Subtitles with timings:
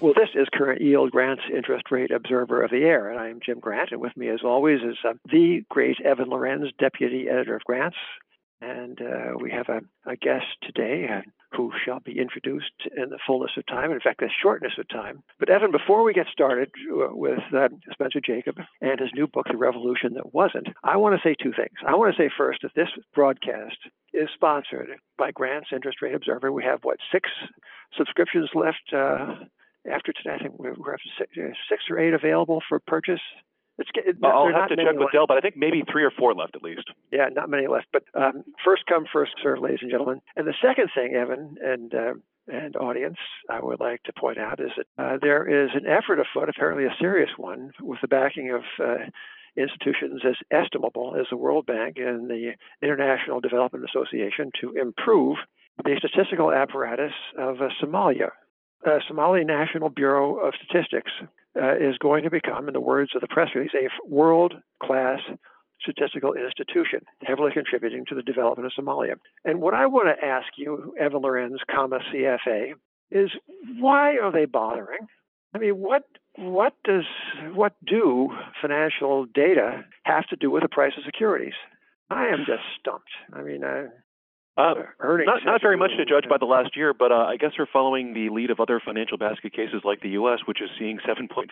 [0.00, 3.40] Well, this is Current Yield Grant's Interest Rate Observer of the Air, and I am
[3.44, 7.56] Jim Grant, and with me, as always, is uh, the great Evan Lorenz, Deputy Editor
[7.56, 7.96] of Grants.
[8.60, 9.80] And uh, we have a,
[10.10, 11.20] a guest today uh,
[11.56, 15.22] who shall be introduced in the fullness of time, in fact, the shortness of time.
[15.38, 19.46] But, Evan, before we get started uh, with uh, Spencer Jakab and his new book,
[19.50, 21.76] The Revolution That Wasn't, I want to say two things.
[21.86, 23.76] I want to say first that this broadcast
[24.12, 24.88] is sponsored
[25.18, 26.50] by Grant's Interest Rate Observer.
[26.50, 27.30] We have, what, six
[27.96, 29.34] subscriptions left uh,
[29.90, 30.36] after today?
[30.38, 30.76] I think we have
[31.18, 31.30] six,
[31.68, 33.20] six or eight available for purchase.
[33.76, 35.10] It's, it, I'll have to check with.
[35.12, 36.88] Dell, but I think maybe three or four left at least.
[37.10, 37.86] Yeah, not many left.
[37.92, 40.20] But um, first come, first serve, ladies and gentlemen.
[40.36, 42.14] And the second thing, Evan and uh,
[42.46, 43.16] and audience,
[43.48, 46.84] I would like to point out is that uh, there is an effort afoot, apparently
[46.84, 49.04] a serious one, with the backing of uh,
[49.56, 55.38] institutions as estimable as the World Bank and the International Development Association to improve
[55.82, 58.30] the statistical apparatus of uh, Somalia.
[58.86, 61.10] Uh, Somali National Bureau of Statistics
[61.60, 65.20] uh, is going to become, in the words of the press release, a world class
[65.80, 69.14] statistical institution, heavily contributing to the development of Somalia.
[69.44, 72.72] And what I want to ask you, Evan Lorenz, comma CFA,
[73.10, 73.30] is
[73.78, 75.06] why are they bothering?
[75.54, 76.04] I mean, what
[76.36, 77.04] what does
[77.54, 81.52] what do financial data have to do with the price of securities?
[82.10, 83.10] I am just stumped.
[83.32, 83.62] I mean,
[84.56, 87.50] uh, not, not very much to judge by the last year, but uh, I guess
[87.56, 90.98] they're following the lead of other financial basket cases like the U.S., which is seeing
[90.98, 91.48] 7.5%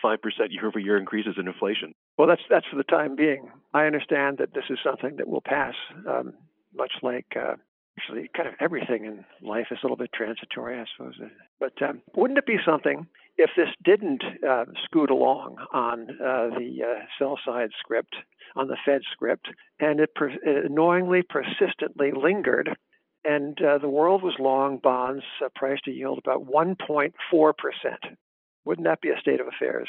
[0.51, 1.95] year-over-year increases in inflation.
[2.17, 3.51] Well, that's that's for the time being.
[3.75, 5.75] I understand that this is something that will pass,
[6.09, 6.35] um,
[6.75, 7.55] much like uh,
[7.99, 11.15] actually kind of everything in life is a little bit transitory, I suppose.
[11.59, 13.07] But um, wouldn't it be something
[13.37, 18.15] if this didn't uh, scoot along on uh, the uh, sell side script,
[18.55, 19.49] on the Fed script,
[19.81, 22.77] and it per- annoyingly persistently lingered
[23.25, 27.13] and uh, the world was long bonds uh, priced to yield about 1.4
[27.57, 28.19] percent.
[28.65, 29.89] Wouldn't that be a state of affairs?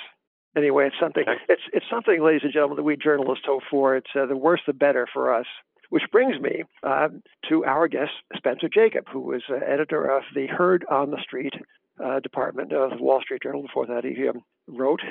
[0.56, 1.26] Anyway, it's something.
[1.50, 3.96] It's it's something, ladies and gentlemen, that we journalists hope for.
[3.96, 5.48] It's uh, the worse the better for us.
[5.90, 7.10] Which brings me uh,
[7.50, 11.54] to our guest, Spencer Jakab, who was uh, editor of the Heard on the Street
[12.04, 13.62] uh, department of the Wall Street Journal.
[13.62, 15.02] Before that, he um, wrote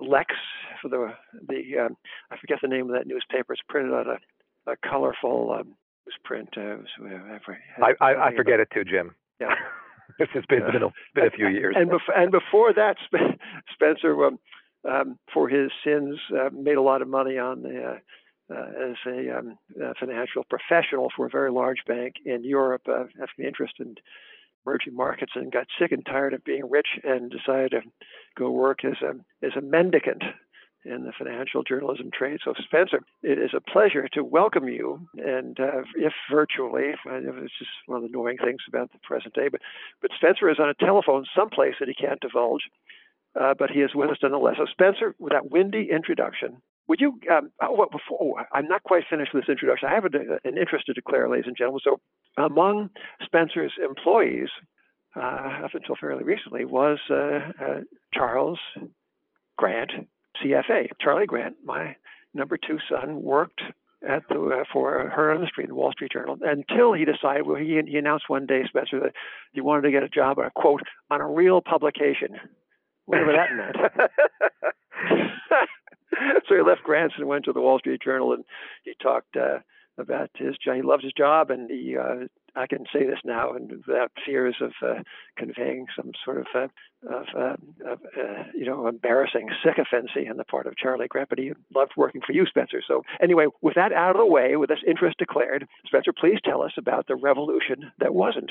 [0.00, 0.34] Lex
[0.80, 1.12] for the
[1.48, 1.96] the um,
[2.30, 3.52] I forget the name of that newspaper.
[3.52, 5.74] It's printed on a, a colorful um,
[6.08, 6.48] was print.
[6.56, 7.12] Uh, was,
[7.82, 9.14] I, I, I forget it too, Jim.
[9.40, 9.54] Yeah.
[10.18, 11.76] it's been, been, a, been a few years.
[11.78, 12.96] And, bef- and before that,
[13.74, 14.38] Spencer, um,
[14.88, 18.96] um, for his sins, uh, made a lot of money on the, uh, uh, as
[19.06, 23.74] a, um, a, financial professional for a very large bank in Europe, uh, having interest
[23.78, 23.94] in
[24.66, 27.80] emerging markets, and got sick and tired of being rich and decided to
[28.38, 29.12] go work as a
[29.46, 30.22] as a mendicant
[30.88, 32.40] in the financial journalism trade.
[32.44, 37.70] So, Spencer, it is a pleasure to welcome you, and uh, if virtually, it's just
[37.86, 39.48] one of the annoying things about the present day.
[39.50, 39.60] But,
[40.00, 42.62] but Spencer is on a telephone someplace that he can't divulge,
[43.38, 44.56] uh, but he is with us nonetheless.
[44.58, 47.20] So, Spencer, with that windy introduction, would you?
[47.30, 49.88] Um, oh, well, before oh, I'm not quite finished with this introduction.
[49.88, 51.80] I have a, an interest to declare, ladies and gentlemen.
[51.84, 52.00] So,
[52.38, 52.90] among
[53.24, 54.48] Spencer's employees,
[55.14, 57.80] uh, up until fairly recently, was uh, uh,
[58.14, 58.58] Charles
[59.58, 59.90] Grant
[60.42, 60.88] CFA.
[61.00, 61.96] Charlie Grant, my
[62.34, 63.62] number two son, worked
[64.08, 67.46] at the uh, for Heard on the Street, the Wall Street Journal, until he decided.
[67.46, 69.12] Well, he, he announced one day, Spencer, that
[69.52, 72.36] he wanted to get a job on a quote on a real publication,
[73.06, 73.76] whatever that meant.
[76.48, 78.44] so he left Grants and went to the Wall Street Journal, and
[78.84, 79.58] he talked uh,
[79.98, 80.76] about his job.
[80.76, 82.26] He loves his job, and he uh,
[82.58, 85.02] I can say this now, and without fears of uh,
[85.36, 90.44] conveying some sort of, uh, of, uh, of uh, you know, embarrassing sycophancy on the
[90.44, 92.82] part of Charlie Grant, but he loved working for you, Spencer.
[92.86, 96.62] So anyway, with that out of the way, with this interest declared, Spencer, please tell
[96.62, 98.50] us about the revolution that wasn't.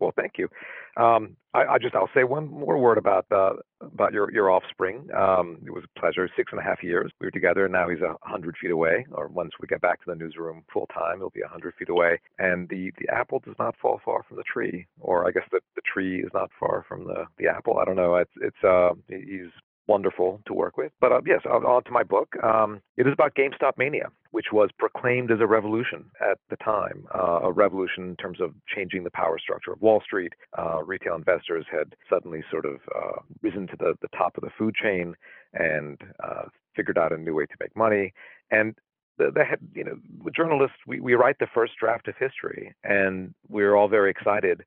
[0.00, 0.48] Well, thank you.
[0.96, 5.08] Um, I, I, just I'll say one more word about uh, about your your offspring.
[5.16, 6.28] Um, it was a pleasure.
[6.36, 7.64] Six and a half years we were together.
[7.64, 9.06] and Now he's a hundred feet away.
[9.12, 11.88] Or once we get back to the newsroom full time, he'll be a hundred feet
[11.88, 12.20] away.
[12.38, 15.60] And the the apple does not fall far from the tree, or I guess the
[15.76, 17.78] the tree is not far from the the apple.
[17.78, 18.16] I don't know.
[18.16, 19.50] It's it's uh he's
[19.88, 20.92] wonderful to work with.
[21.00, 22.34] But uh, yes, on, on, to my book.
[22.44, 27.06] Um, it is about GameStop mania, which was proclaimed as a revolution at the time,
[27.14, 30.34] uh, a revolution in terms of changing the power structure of Wall Street.
[30.56, 34.50] Uh, retail investors had suddenly sort of uh, risen to the, the top of the
[34.58, 35.14] food chain
[35.54, 36.42] and uh,
[36.76, 38.12] figured out a new way to make money.
[38.50, 38.74] And
[39.16, 39.44] the, the
[39.74, 39.96] you know,
[40.36, 44.62] journalists, we, we write the first draft of history, and we're all very excited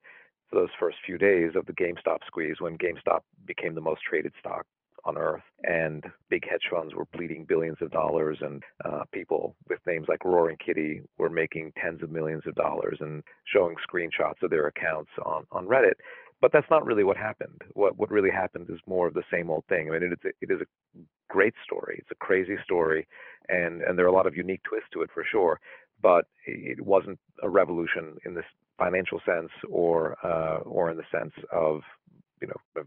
[0.50, 4.34] for those first few days of the GameStop squeeze when GameStop became the most traded
[4.40, 4.66] stock
[5.06, 9.80] on earth, and big hedge funds were bleeding billions of dollars, and uh, people with
[9.88, 14.50] names like Roaring Kitty were making tens of millions of dollars and showing screenshots of
[14.50, 15.94] their accounts on, on Reddit.
[16.42, 17.62] but that's not really what happened.
[17.74, 19.88] What what really happened is more of the same old thing.
[19.88, 21.00] I mean, it is a, it is a
[21.30, 21.98] great story.
[22.00, 23.08] It's a crazy story,
[23.48, 25.60] and and there are a lot of unique twists to it for sure.
[26.02, 28.46] But it wasn't a revolution in this
[28.78, 31.82] financial sense, or uh, or in the sense of
[32.42, 32.84] you know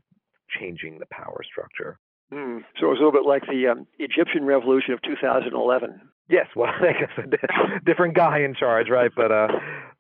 [0.59, 1.99] changing the power structure.
[2.33, 2.65] Mm.
[2.81, 6.01] So it was a little bit like the um, Egyptian revolution of 2011.
[6.29, 9.11] Yes, well, I guess a different guy in charge, right?
[9.15, 9.49] But uh,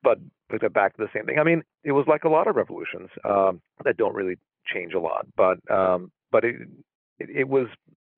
[0.03, 0.19] but
[0.49, 1.39] but back to the same thing.
[1.39, 4.37] I mean, it was like a lot of revolutions um, that don't really
[4.73, 6.57] change a lot, but um, but it,
[7.19, 7.69] it, it was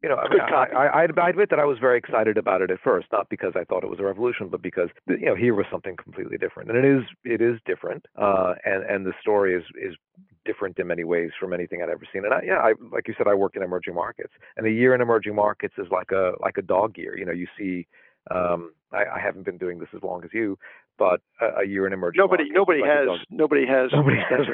[0.02, 2.70] you know, I, mean, I, I, I, admit that I was very excited about it
[2.70, 5.54] at first, not because I thought it was a revolution, but because you know here
[5.54, 9.54] was something completely different, and it is it is different, uh, and and the story
[9.54, 9.96] is is
[10.46, 12.24] different in many ways from anything I'd ever seen.
[12.24, 14.94] And I, yeah, I, like you said, I work in emerging markets, and a year
[14.94, 17.18] in emerging markets is like a like a dog year.
[17.18, 17.86] You know, you see.
[18.28, 20.58] Um, I, I haven't been doing this as long as you,
[20.98, 24.46] but a, a year in emerging nobody markets nobody like has nobody has nobody has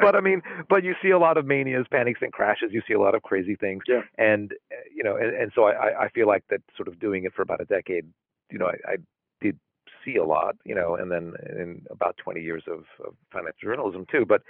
[0.00, 2.70] but I mean, but you see a lot of manias, panics, and crashes.
[2.72, 3.82] You see a lot of crazy things.
[3.86, 4.02] Yeah.
[4.16, 4.52] And
[4.94, 7.42] you know, and, and so I, I feel like that sort of doing it for
[7.42, 8.06] about a decade,
[8.50, 8.96] you know, I, I
[10.04, 14.06] see a lot, you know, and then in about 20 years of, of financial journalism
[14.10, 14.24] too.
[14.26, 14.42] But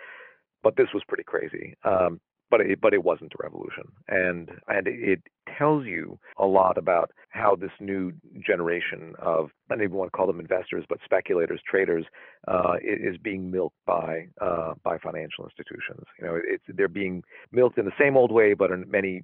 [0.62, 1.74] but this was pretty crazy.
[1.84, 5.20] Um, but it, but it wasn't a revolution, and and it
[5.58, 8.12] tells you a lot about how this new
[8.44, 12.06] generation of I don't even want to call them investors, but speculators, traders,
[12.46, 16.04] uh, is being milked by uh, by financial institutions.
[16.18, 17.22] You know, it's they're being
[17.52, 19.22] milked in the same old way, but in many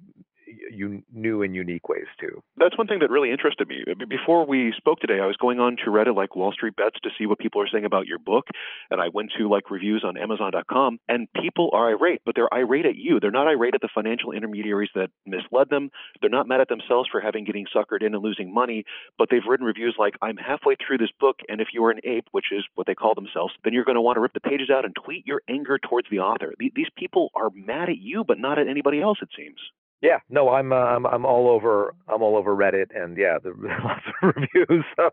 [0.71, 2.41] u- new and unique ways too.
[2.57, 3.83] That's one thing that really interested me.
[4.07, 7.09] Before we spoke today, I was going on to Reddit like Wall Street Bets to
[7.17, 8.47] see what people are saying about your book,
[8.89, 12.85] and I went to like reviews on Amazon.com, and people are irate, but they're irate
[12.85, 13.19] at you.
[13.19, 15.89] They're not irate at the financial intermediaries that misled them.
[16.21, 18.85] They're not mad at themselves for having getting suckered in and losing money,
[19.17, 22.01] but they've written reviews like, "I'm halfway through this book, and if you are an
[22.03, 24.39] ape, which is what they call themselves, then you're going to want to rip the
[24.39, 28.23] pages out and tweet your anger towards the author." These people are mad at you,
[28.23, 29.17] but not at anybody else.
[29.21, 29.59] It seems.
[30.01, 33.53] Yeah, no, I'm uh, I'm I'm all over I'm all over Reddit, and yeah, the
[33.83, 34.85] lots of reviews.
[34.95, 35.09] So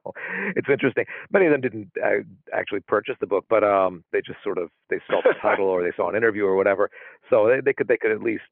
[0.56, 1.04] it's interesting.
[1.32, 4.68] Many of them didn't uh, actually purchase the book, but um, they just sort of
[4.90, 6.90] they saw the title or they saw an interview or whatever.
[7.30, 8.42] So they, they could they could at least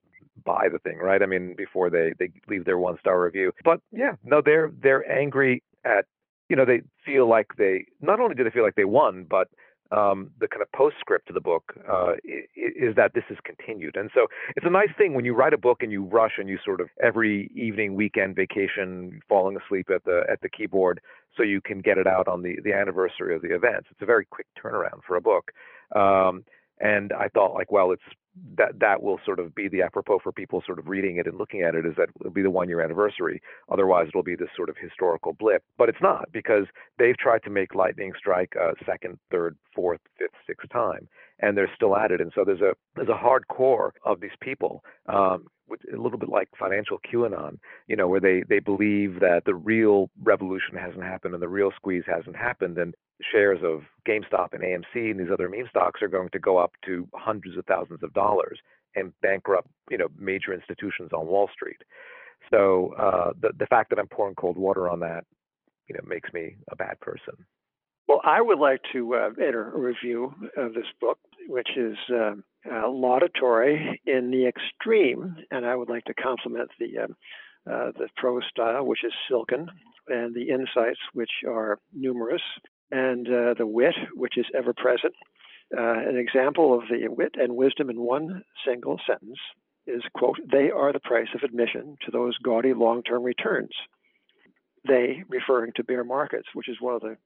[0.44, 1.22] buy the thing, right?
[1.22, 3.52] I mean, before they they leave their one star review.
[3.64, 6.04] But yeah, no, they're they're angry at
[6.48, 9.48] you know they feel like they not only do they feel like they won, but
[9.90, 12.12] um, the kind of postscript to the book uh,
[12.54, 13.96] is that this is continued.
[13.96, 14.26] And so
[14.56, 16.80] it's a nice thing when you write a book and you rush and you sort
[16.80, 21.00] of every evening, weekend, vacation, falling asleep at the at the keyboard,
[21.36, 23.88] so you can get it out on the the anniversary of the events.
[23.90, 25.52] It's a very quick turnaround for a book.
[25.94, 26.44] Um,
[26.80, 28.02] and I thought like, well, it's
[28.56, 31.38] that that will sort of be the apropos for people sort of reading it and
[31.38, 33.42] looking at it is that it'll be the one year anniversary.
[33.70, 35.62] Otherwise, it'll be this sort of historical blip.
[35.78, 36.66] But it's not because
[36.98, 41.08] they've tried to make lightning strike a second, third, fourth, fifth, sixth time,
[41.40, 42.20] and they're still at it.
[42.20, 44.82] And so there's a there's a hard core of these people.
[45.08, 45.46] Um,
[45.92, 50.10] a little bit like financial QAnon, you know, where they they believe that the real
[50.22, 52.94] revolution hasn't happened and the real squeeze hasn't happened, and
[53.32, 56.72] shares of GameStop and AMC and these other meme stocks are going to go up
[56.86, 58.58] to hundreds of thousands of dollars
[58.96, 61.80] and bankrupt, you know, major institutions on Wall Street.
[62.50, 65.24] So uh, the the fact that I'm pouring cold water on that,
[65.88, 67.34] you know, makes me a bad person.
[68.08, 71.18] Well, I would like to uh, enter a review of this book,
[71.50, 72.34] which is uh,
[72.70, 77.06] uh, laudatory in the extreme, and I would like to compliment the uh,
[77.70, 79.68] uh, the prose style, which is silken,
[80.08, 82.42] and the insights, which are numerous
[82.90, 85.14] and uh, the wit, which is ever present.
[85.76, 89.38] Uh, an example of the wit and wisdom in one single sentence
[89.86, 93.70] is, quote, they are the price of admission to those gaudy long term returns.
[94.88, 97.16] They, referring to bear markets, which is one of the,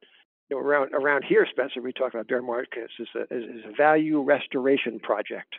[0.51, 4.23] you know, around, around here, Spencer, we talk about bear markets as a, a value
[4.23, 5.55] restoration project.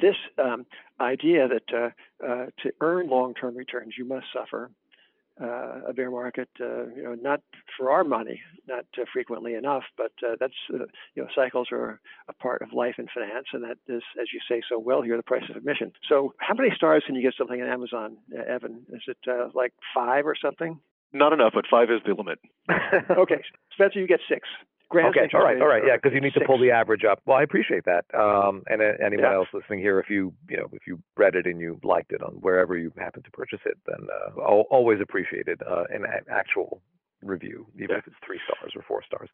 [0.00, 0.66] This um,
[1.00, 4.70] idea that uh, uh, to earn long term returns, you must suffer
[5.40, 7.40] uh, a bear market, uh, you know, not
[7.76, 12.32] for our money, not uh, frequently enough, but uh, that's, you know, cycles are a
[12.34, 15.22] part of life and finance, and that is, as you say so well here, the
[15.22, 15.92] price of admission.
[16.08, 18.16] So, how many stars can you get something on Amazon,
[18.48, 18.84] Evan?
[18.92, 20.80] Is it like five or something?
[21.12, 22.38] Not enough, but five is the limit.
[23.10, 24.48] okay, Spencer, you get six.
[24.90, 26.44] Grand okay, all right, all right, yeah, because you need six.
[26.44, 27.20] to pull the average up.
[27.26, 28.06] Well, I appreciate that.
[28.18, 29.34] Um, and uh, anyone yeah.
[29.34, 32.22] else listening here, if you you know if you read it and you liked it
[32.22, 36.80] on wherever you happen to purchase it, then uh, I'll always appreciated uh, an actual
[37.22, 37.98] review, even yeah.
[37.98, 39.28] if it's three stars or four stars.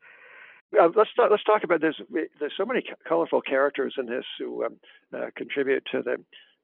[0.81, 1.95] Uh, let's talk, let's talk about this.
[2.11, 4.76] There's so many colorful characters in this who um,
[5.16, 6.16] uh, contribute to the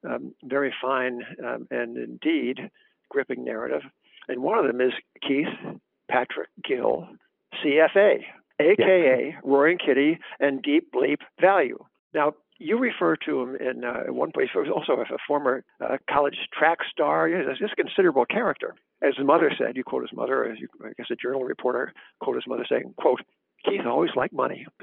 [0.09, 2.71] um, very fine um, and indeed
[3.09, 3.83] gripping narrative.
[4.31, 4.93] And one of them is
[5.27, 5.49] Keith
[6.09, 7.09] Patrick Gill,
[7.63, 8.21] CFA
[8.61, 9.41] aka yeah.
[9.43, 11.79] Roaring Kitty and Deep Bleep Value.
[12.15, 14.49] Now, you refer to him in uh, one place.
[14.53, 17.27] He was also a former uh, college track star.
[17.27, 18.75] He's just a considerable character.
[19.03, 21.95] As his mother said, you quote his mother, as you, I guess a journal reporter
[22.21, 23.21] quote his mother saying, "quote
[23.65, 24.67] Keith always liked money."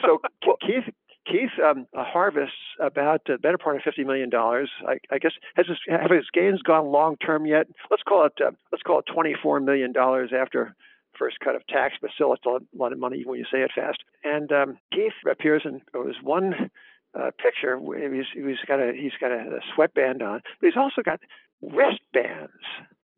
[0.00, 0.18] so
[0.60, 0.94] Keith
[1.26, 4.70] Keith um, harvests about the better part of fifty million dollars.
[4.86, 7.66] I, I, guess has his, have his gains gone long term yet?
[7.90, 10.74] Let's call it uh, let's call it twenty four million dollars after
[11.18, 13.70] first cut of tax, but still it's a lot of money when you say it
[13.74, 13.98] fast.
[14.22, 16.70] And um, Keith appears in was one
[17.18, 17.78] uh, picture.
[17.78, 21.20] He's, he's got a he's got a, a sweatband on, but he's also got
[21.62, 22.52] wristbands.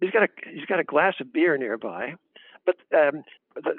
[0.01, 2.15] He's got a he's got a glass of beer nearby,
[2.65, 3.25] but um,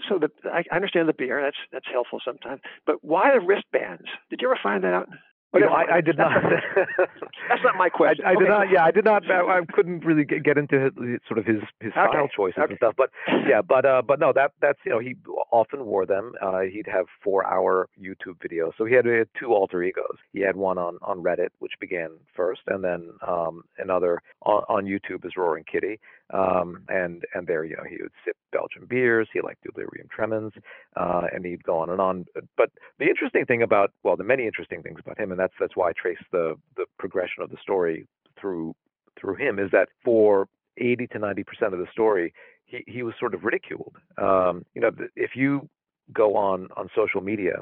[0.08, 1.42] so the, I understand the beer.
[1.42, 2.62] That's that's helpful sometimes.
[2.86, 4.08] But why the wristbands?
[4.30, 5.10] Did you ever find that out?
[5.54, 6.32] You know, I, I, did not.
[6.98, 8.24] That's not my question.
[8.24, 8.44] I, I okay.
[8.44, 8.68] did not.
[8.72, 9.24] Yeah, I did not.
[9.32, 12.12] I, I couldn't really get, get into his, sort of his his okay.
[12.12, 12.74] style choices okay.
[12.74, 12.94] and stuff.
[12.96, 13.10] But
[13.48, 15.16] yeah, but uh, but no, that that's you know he
[15.52, 16.34] often wore them.
[16.40, 18.74] Uh, he'd have four hour YouTube videos.
[18.78, 20.18] So he had, he had two alter egos.
[20.34, 24.86] He had one on on Reddit, which began first, and then um, another on, on
[24.86, 26.00] YouTube as Roaring Kitty.
[26.32, 29.28] Um, and and there, you know, he would sip Belgian beers.
[29.34, 30.54] He liked delirium tremens,
[30.96, 32.26] uh, and he'd go on and on.
[32.56, 32.70] But
[33.00, 35.90] the interesting thing about, well, the many interesting things about him, and that's that's why
[35.90, 38.06] I trace the the progression of the story
[38.40, 38.76] through
[39.20, 42.34] through him, is that for 80 to 90 percent of the story,
[42.66, 43.96] he he was sort of ridiculed.
[44.18, 45.68] Um, you know, if you
[46.14, 47.54] go on on social media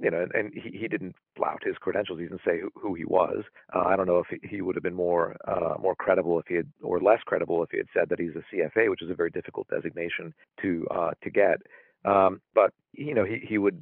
[0.00, 2.18] you know, and he, he didn't flout his credentials.
[2.18, 3.44] He didn't say who, who he was.
[3.74, 6.46] Uh, I don't know if he, he would have been more uh, more credible if
[6.48, 9.10] he had, or less credible if he had said that he's a CFA, which is
[9.10, 11.58] a very difficult designation to uh, to get.
[12.04, 13.80] Um, but you know, he he would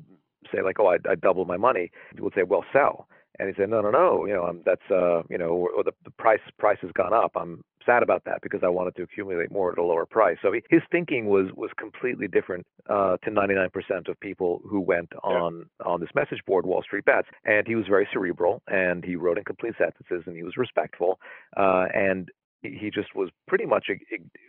[0.54, 1.90] say like, oh, I, I doubled my money.
[2.14, 3.08] He would say, well, sell.
[3.38, 5.84] And he said, no, no, no, you know, I'm, that's, uh, you know, or, or
[5.84, 7.32] the, the price price has gone up.
[7.34, 10.36] I'm sad about that because I wanted to accumulate more at a lower price.
[10.42, 13.70] So he, his thinking was was completely different uh, to 99%
[14.08, 15.86] of people who went on yeah.
[15.86, 17.28] on this message board, Wall Street Bets.
[17.44, 21.18] And he was very cerebral, and he wrote in complete sentences, and he was respectful.
[21.56, 22.28] Uh, and
[22.62, 23.86] he just was pretty much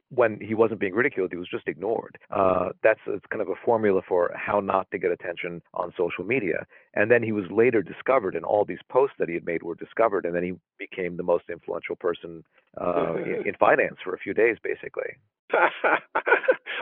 [0.09, 2.17] when he wasn't being ridiculed, he was just ignored.
[2.29, 6.65] Uh, that's kind of a formula for how not to get attention on social media.
[6.93, 9.75] And then he was later discovered, and all these posts that he had made were
[9.75, 12.43] discovered, and then he became the most influential person
[12.79, 15.17] uh, in, in finance for a few days, basically.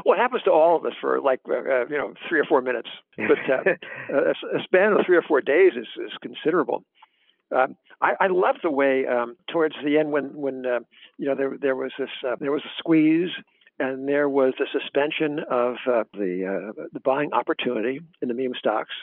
[0.04, 2.62] what happens to all of us for like uh, uh you know three or four
[2.62, 6.84] minutes, but uh, a, a span of three or four days is, is considerable.
[7.56, 10.80] Um, I, I love the way um, towards the end when when uh,
[11.18, 13.30] you know there there was this uh, there was a squeeze
[13.80, 18.54] and there was a suspension of uh, the uh, the buying opportunity in the meme
[18.58, 18.94] stocks.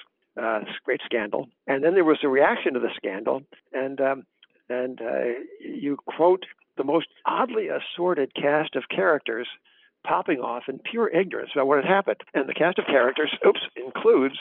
[0.41, 4.25] Uh, great scandal, and then there was a reaction to the scandal, and um,
[4.69, 5.25] and uh,
[5.61, 6.45] you quote
[6.77, 9.49] the most oddly assorted cast of characters
[10.07, 13.61] popping off in pure ignorance about what had happened, and the cast of characters, oops,
[13.75, 14.37] includes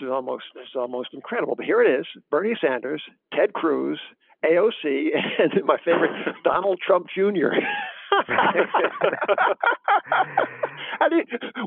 [0.00, 1.54] is almost is almost incredible.
[1.56, 3.02] But here it is: Bernie Sanders,
[3.34, 4.00] Ted Cruz,
[4.44, 6.10] AOC, and my favorite,
[6.44, 7.20] Donald Trump Jr.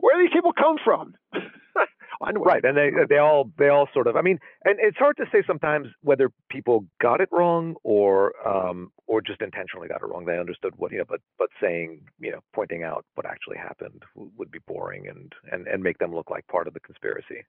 [0.02, 1.16] Where do these people come from?
[2.46, 4.16] right, and they they all they all sort of.
[4.16, 8.92] I mean, and it's hard to say sometimes whether people got it wrong or um,
[9.08, 10.26] or just intentionally got it wrong.
[10.26, 14.04] They understood what you know, but but saying you know pointing out what actually happened
[14.16, 17.44] would be boring and and and make them look like part of the conspiracy.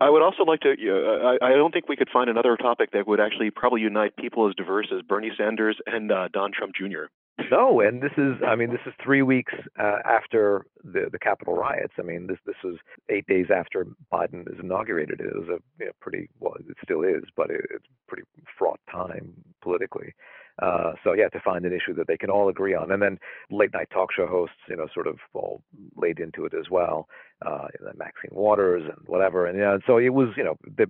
[0.00, 0.70] I would also like to.
[0.70, 4.14] Uh, I, I don't think we could find another topic that would actually probably unite
[4.16, 7.06] people as diverse as Bernie Sanders and uh, Don Trump Jr.
[7.50, 8.34] No, and this is.
[8.46, 11.94] I mean, this is three weeks uh, after the the Capitol riots.
[11.98, 12.76] I mean, this this was
[13.08, 15.20] eight days after Biden is inaugurated.
[15.20, 18.24] It was a you know, pretty well, it still is, but it, it's pretty
[18.58, 20.14] fraught time politically.
[20.60, 23.18] Uh, so yeah, to find an issue that they can all agree on, and then
[23.50, 25.62] late night talk show hosts, you know, sort of all
[25.96, 27.08] laid into it as well.
[27.44, 30.86] Uh, Maxine Waters and whatever, and yeah, so it was, you know, the,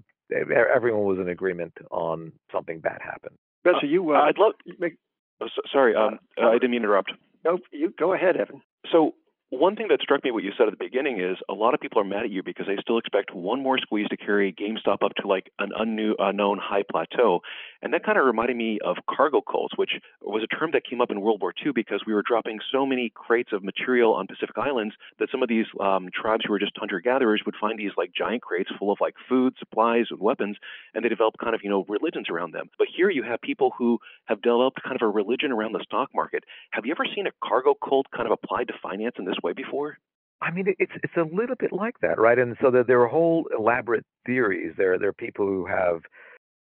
[0.75, 3.37] everyone was in agreement on something bad happened.
[3.61, 4.55] Spencer, you, uh, I'd love.
[4.79, 4.97] Make,
[5.41, 7.13] oh, sorry, um, uh, I didn't mean to interrupt.
[7.45, 8.63] No, you go ahead, Evan.
[8.91, 9.15] So
[9.53, 11.81] one thing that struck me what you said at the beginning is a lot of
[11.81, 15.05] people are mad at you because they still expect one more squeeze to carry GameStop
[15.05, 17.41] up to like an unknown, unknown high plateau.
[17.83, 19.91] And that kind of reminded me of cargo cults, which
[20.23, 22.87] was a term that came up in World War II because we were dropping so
[22.87, 26.59] many crates of material on Pacific Islands that some of these um, tribes who were
[26.59, 30.19] just hunter gatherers would find these like giant crates full of like food, supplies, and
[30.19, 30.57] weapons,
[30.95, 32.71] and they developed kind of you know religions around them.
[32.79, 36.09] But here you have people who have developed kind of a religion around the stock
[36.15, 36.45] market.
[36.71, 39.53] Have you ever seen a cargo cult kind of applied to finance in this way
[39.53, 39.99] before?
[40.43, 42.39] I mean, it's it's a little bit like that, right?
[42.39, 44.75] And so there, there are whole elaborate theories.
[44.77, 46.01] There there are people who have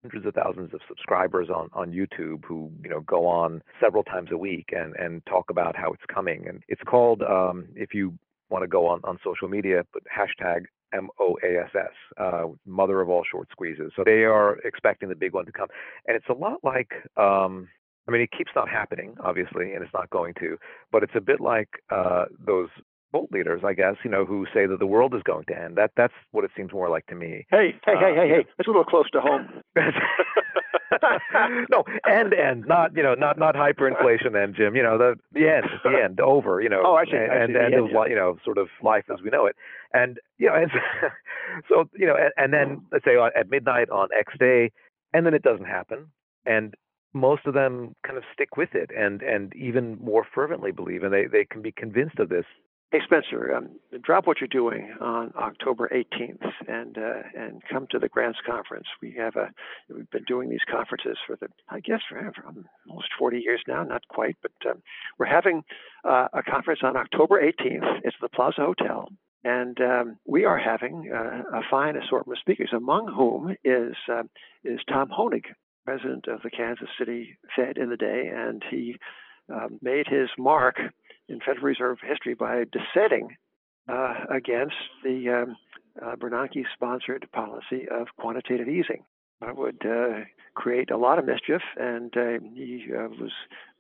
[0.04, 4.30] hundreds of thousands of subscribers on on YouTube who you know go on several times
[4.32, 6.48] a week and and talk about how it's coming.
[6.48, 8.18] And it's called um, if you
[8.50, 12.48] want to go on on social media, but hashtag M O A S S, uh,
[12.68, 13.92] mother of all short squeezes.
[13.96, 15.70] So they are expecting the big one to come,
[16.08, 16.92] and it's a lot like.
[17.18, 17.68] Um,
[18.08, 20.58] I mean, it keeps not happening, obviously, and it's not going to.
[20.92, 22.70] But it's a bit like uh, those
[23.12, 25.78] bolt leaders, I guess, you know, who say that the world is going to end.
[25.78, 27.46] That that's what it seems more like to me.
[27.50, 28.46] Hey, hey, uh, hey, hey, hey!
[28.58, 29.62] That's a little close to home.
[31.70, 34.76] no, end, end, not you know, not not hyperinflation end, Jim.
[34.76, 36.62] You know, the the end, the end, over.
[36.62, 38.06] You know, oh, I see, and, I see, and end end, of yeah.
[38.08, 39.56] you know, sort of life as we know it.
[39.94, 40.72] And you know, and
[41.70, 44.72] so you know, and, and then let's say at midnight on X day,
[45.14, 46.08] and then it doesn't happen,
[46.46, 46.76] and
[47.14, 51.14] most of them kind of stick with it and and even more fervently believe and
[51.14, 52.46] they they can be convinced of this
[52.92, 58.00] Hey Spencer, um, drop what you're doing on October 18th and uh, and come to
[58.00, 58.86] the Grants Conference.
[59.02, 59.48] We have a
[59.90, 62.20] we've been doing these conferences for the I guess for,
[62.90, 64.84] almost 40 years now, not quite, but um,
[65.18, 65.64] we're having
[66.04, 68.02] uh, a conference on October 18th.
[68.04, 69.08] It's the Plaza Hotel,
[69.46, 74.24] and um, we are having uh, a fine assortment of speakers, among whom is uh,
[74.66, 75.46] is Tom Hoenig,
[75.86, 78.96] president of the Kansas City Fed in the day, and he
[79.50, 80.76] um, made his mark
[81.28, 83.36] in Federal Reserve history by dissenting
[83.90, 85.56] uh, against the um,
[86.02, 89.04] uh, Bernanke sponsored policy of quantitative easing.
[89.42, 93.32] That would uh, create a lot of mischief, and uh, he uh, was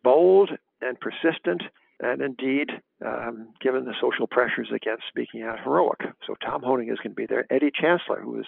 [0.03, 0.50] bold
[0.81, 1.62] and persistent,
[2.00, 2.72] and indeed,
[3.05, 6.00] um, given the social pressures against speaking out, heroic.
[6.25, 7.46] So Tom Hoenig is going to be there.
[7.51, 8.48] Eddie Chancellor, who is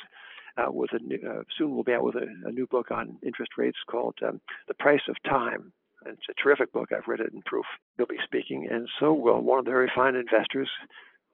[0.57, 3.17] uh, with a new, uh, soon will be out with a, a, new book on
[3.25, 5.74] interest rates called um, "The Price of Time."
[6.05, 6.89] It's a terrific book.
[6.91, 7.65] I've read it in proof.
[7.98, 10.69] He'll be speaking, and so will one of the very fine investors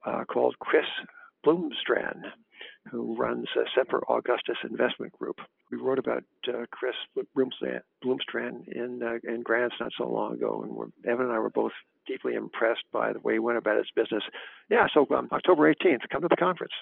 [0.06, 0.86] uh, called Chris
[1.44, 2.22] Bloomstran,
[2.90, 5.36] who runs uh, Semper Augustus Investment Group.
[5.70, 6.94] We wrote about uh, Chris
[7.34, 11.72] Bloomstran in uh, in Grants not so long ago, and Evan and I were both
[12.06, 14.24] deeply impressed by the way he went about his business.
[14.70, 16.72] Yeah, so um, October 18th, come to the conference.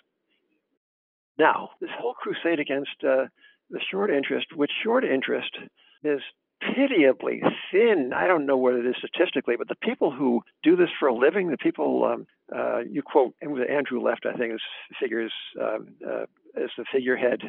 [1.39, 3.27] Now, this whole crusade against uh,
[3.71, 5.57] the short interest, which short interest
[6.03, 6.21] is
[6.61, 8.13] pitiably thin.
[8.15, 11.15] I don't know what it is statistically, but the people who do this for a
[11.15, 14.61] living, the people um, uh, you quote Andrew Left, I think, is
[15.01, 16.25] figures um, uh,
[16.57, 17.43] as the figurehead.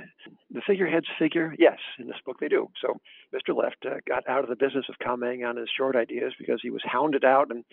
[0.51, 2.69] The figurehead's figure, yes, in this book they do.
[2.81, 2.99] So
[3.33, 3.55] Mr.
[3.55, 6.69] Left uh, got out of the business of commenting on his short ideas because he
[6.69, 7.63] was hounded out and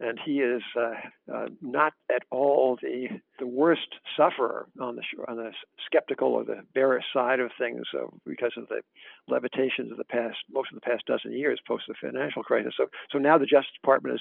[0.00, 0.94] and he is uh,
[1.32, 3.08] uh, not at all the
[3.38, 5.52] the worst sufferer on the on the
[5.86, 8.80] skeptical or the bearish side of things uh, because of the
[9.28, 12.74] levitations of the past most of the past dozen years post the financial crisis.
[12.76, 14.20] So so now the Justice Department is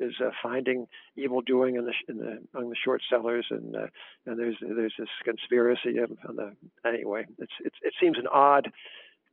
[0.00, 3.86] is uh, finding evil doing in the in the among the short sellers and uh,
[4.26, 6.52] and there's there's this conspiracy on the
[6.84, 8.72] anyway it's, it's it seems an odd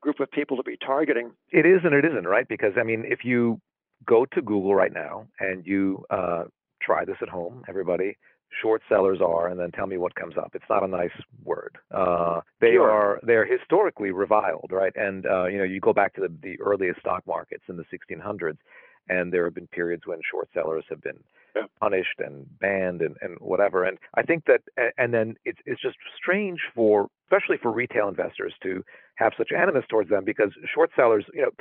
[0.02, 1.32] group of people to be targeting.
[1.52, 2.48] It is and it isn't, right?
[2.48, 3.60] Because I mean, if you
[4.06, 6.46] go to Google right now and you uh,
[6.82, 8.18] try this at home, everybody.
[8.64, 10.52] Short sellers are, and then tell me what comes up.
[10.56, 11.12] It's not a nice
[11.44, 11.78] word.
[11.94, 12.90] Uh, they sure.
[12.90, 14.94] are they're historically reviled, right?
[14.96, 17.86] And uh, you know, you go back to the, the earliest stock markets in the
[17.94, 18.58] 1600s,
[19.08, 21.20] and there have been periods when short sellers have been
[21.56, 21.64] yeah.
[21.80, 23.84] punished and banned and, and whatever.
[23.84, 24.62] And I think that,
[24.98, 28.84] and then it's it's just strange for, especially for retail investors, to
[29.16, 31.52] have such animus towards them because short sellers, you know,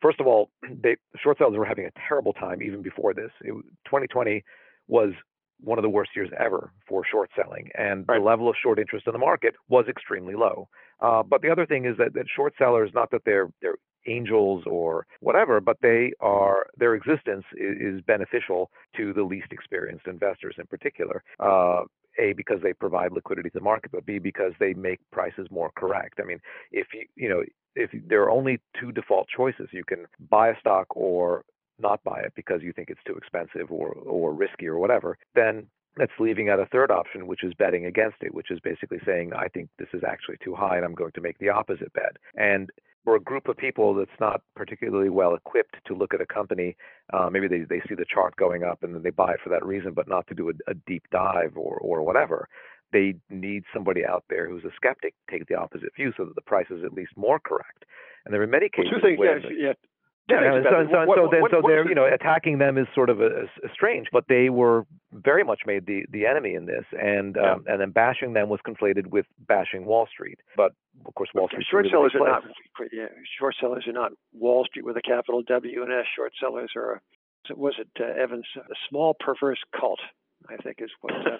[0.00, 0.50] first of all,
[0.82, 3.30] they, short sellers were having a terrible time even before this.
[3.40, 3.52] It,
[3.86, 4.44] 2020
[4.88, 5.12] was
[5.60, 8.18] one of the worst years ever for short selling, and right.
[8.18, 10.68] the level of short interest in the market was extremely low.
[11.00, 13.76] Uh, but the other thing is that, that short sellers, not that they're they're
[14.06, 20.06] angels or whatever, but they are their existence is, is beneficial to the least experienced
[20.06, 21.22] investors in particular.
[21.40, 21.82] Uh,
[22.20, 25.72] a because they provide liquidity to the market, but B because they make prices more
[25.76, 26.20] correct.
[26.22, 26.38] I mean,
[26.70, 27.42] if you you know
[27.74, 31.44] if there are only two default choices, you can buy a stock or
[31.78, 35.66] not buy it because you think it's too expensive or or risky or whatever, then
[35.96, 39.32] that's leaving out a third option, which is betting against it, which is basically saying,
[39.32, 42.16] I think this is actually too high and I'm going to make the opposite bet.
[42.36, 42.70] And
[43.04, 46.76] for a group of people that's not particularly well equipped to look at a company,
[47.12, 49.50] uh, maybe they, they see the chart going up and then they buy it for
[49.50, 52.48] that reason, but not to do a, a deep dive or, or whatever
[52.94, 56.34] they need somebody out there who's a skeptic to take the opposite view so that
[56.34, 57.84] the price is at least more correct.
[58.24, 59.72] And there are many cases well, two things, where yes, yeah.
[60.26, 62.86] Yeah, and so, so, what, so what, so what they're, you know, attacking them is
[62.94, 66.64] sort of a, a strange, but they were very much made the, the enemy in
[66.64, 67.52] this, and yeah.
[67.52, 70.38] um, and then bashing them was conflated with bashing Wall Street.
[70.56, 70.72] But
[71.04, 71.66] of course, Wall Street.
[71.70, 72.44] Short sellers really are not.
[72.90, 76.06] Yeah, short sellers are not Wall Street with a capital W and S.
[76.16, 77.02] Short sellers are.
[77.54, 78.46] Was it uh, Evans?
[78.56, 80.00] A small perverse cult.
[80.48, 81.38] I think is what uh,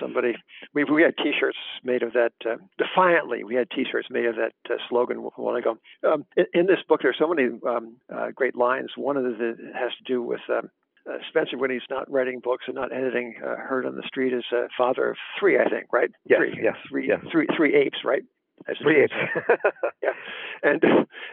[0.00, 0.34] somebody
[0.74, 3.44] we we had T-shirts made of that uh, defiantly.
[3.44, 5.78] We had T-shirts made of that uh, slogan a while ago.
[6.06, 8.90] Um, in, in, this book, there's so many um, uh, great lines.
[8.96, 10.70] One of the has to do with um,
[11.08, 14.32] uh, Spencer, when he's not writing books and not editing, uh, heard on the street
[14.32, 16.10] is a father of three, I think, right?
[16.24, 17.20] Yes, three, yes, three, yes.
[17.30, 18.22] three, three apes, right?
[18.68, 19.12] As three apes.
[20.02, 20.10] yeah,
[20.62, 20.82] and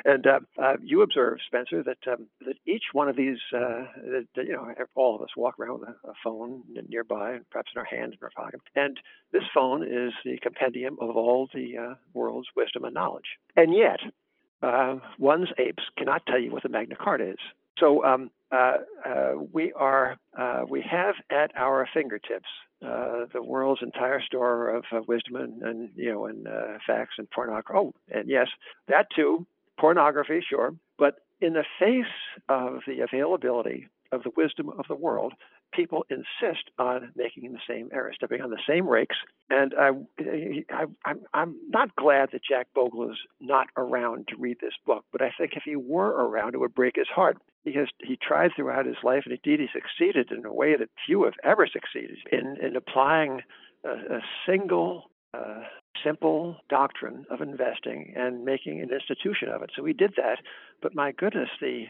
[0.05, 4.27] and uh, uh, you observe, Spencer, that um, that each one of these, uh, that,
[4.35, 7.71] that, you know, all of us walk around with a, a phone nearby, and perhaps
[7.75, 8.99] in our hand, in our pocket, and
[9.31, 13.99] this phone is the compendium of all the uh, world's wisdom and knowledge, and yet
[14.61, 17.39] uh, one's apes cannot tell you what the Magna Carta is.
[17.79, 22.47] So um, uh, uh, we are uh, we have at our fingertips
[22.83, 26.47] uh, the world's entire store of uh, wisdom and, and, you know and
[26.85, 27.77] facts and pornography.
[27.77, 28.47] Oh, and yes,
[28.87, 29.45] that too,
[29.79, 30.73] pornography, sure.
[30.97, 32.05] But in the face
[32.49, 35.33] of the availability of the wisdom of the world,
[35.73, 39.15] people insist on making the same error, stepping on the same rakes.
[39.49, 39.89] And I,
[40.71, 45.03] I, I'm, I'm not glad that Jack Bogle is not around to read this book,
[45.11, 48.51] but I think if he were around, it would break his heart because he tried
[48.55, 52.17] throughout his life, and indeed he succeeded in a way that few have ever succeeded
[52.31, 53.41] in, in applying
[53.85, 55.63] a, a single uh,
[56.03, 59.71] simple doctrine of investing and making an institution of it.
[59.75, 60.39] So he did that,
[60.81, 61.85] but my goodness, the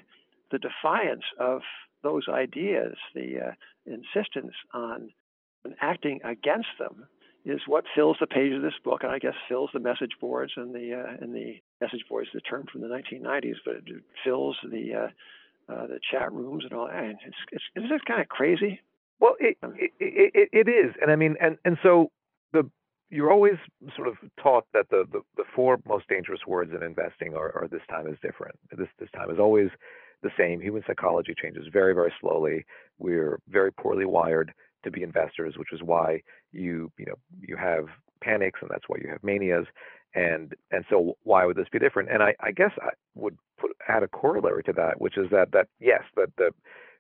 [0.52, 1.62] the defiance of
[2.04, 3.52] those ideas, the uh,
[3.88, 5.10] insistence on
[5.82, 7.08] acting against them,
[7.46, 10.54] is what fills the page of this book, and I guess fills the message boards
[10.56, 14.58] and the uh, and the message boards, the term from the 1990s, but it fills
[14.64, 14.94] the
[15.70, 17.04] uh, the chat rooms and all that.
[17.04, 18.82] And it's, it's isn't it kind of crazy?
[19.20, 22.12] Well, it, it it it is, and I mean, and and so
[22.52, 22.70] the
[23.10, 23.54] you're always
[23.96, 27.68] sort of taught that the, the, the four most dangerous words in investing are, are,
[27.70, 28.56] this time is different.
[28.76, 29.70] This this time is always
[30.24, 30.60] the same.
[30.60, 32.66] Human psychology changes very, very slowly.
[32.98, 34.52] We're very poorly wired
[34.84, 36.22] to be investors, which is why
[36.52, 37.86] you you know you have
[38.22, 39.68] panics and that's why you have manias.
[40.16, 42.10] And and so why would this be different?
[42.12, 45.52] And I, I guess I would put add a corollary to that, which is that
[45.54, 46.52] that yes, that the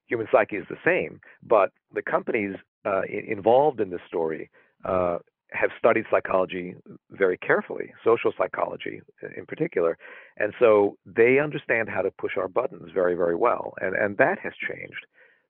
[0.07, 4.49] human psyche is the same, but the companies uh, involved in this story
[4.83, 5.17] uh,
[5.51, 6.75] have studied psychology
[7.11, 9.01] very carefully, social psychology
[9.37, 9.97] in particular,
[10.37, 14.39] and so they understand how to push our buttons very, very well, and and that
[14.39, 15.05] has changed.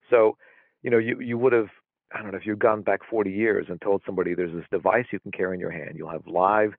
[0.10, 0.38] So,
[0.82, 1.69] you know, you you would have
[2.13, 5.06] I don't know if you've gone back 40 years and told somebody there's this device
[5.12, 5.95] you can carry in your hand.
[5.95, 6.73] You'll have live,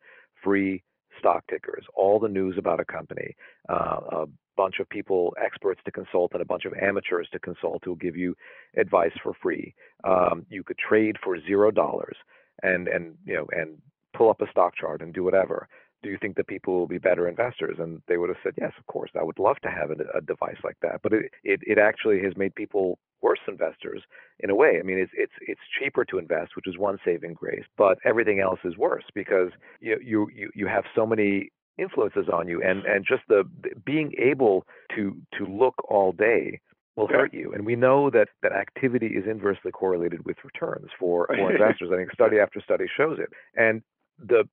[0.44, 0.82] free
[1.18, 3.34] stock tickers, all the news about a company,
[3.68, 4.26] uh, a
[4.56, 7.96] bunch of people, experts to consult, and a bunch of amateurs to consult who will
[7.96, 8.36] give you
[8.76, 9.74] advice for free.
[10.04, 12.16] Um, you could trade for zero dollars
[12.62, 13.78] and and you know and
[14.16, 15.68] pull up a stock chart and do whatever.
[16.02, 17.76] Do you think that people will be better investors?
[17.78, 20.20] And they would have said yes of course i would love to have a, a
[20.20, 21.00] device like that.
[21.02, 24.02] But it, it it actually has made people worse investors
[24.40, 27.34] in a way i mean it's it's it's cheaper to invest which is one saving
[27.34, 32.28] grace but everything else is worse because you you you, you have so many influences
[32.32, 33.42] on you and and just the,
[33.84, 36.60] being able to to look all day
[36.96, 37.52] will hurt you.
[37.52, 41.90] And we know that that activity is inversely correlated with returns for, for investors.
[41.92, 43.30] I think study after study shows it.
[43.56, 43.82] And
[44.18, 44.44] the